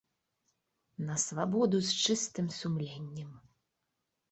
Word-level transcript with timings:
На 1.09 1.17
свабоду 1.25 1.77
з 1.91 2.07
чыстым 2.07 2.49
сумленнем! 2.59 3.31